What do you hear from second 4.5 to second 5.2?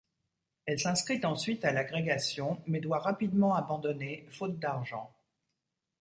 d’argent.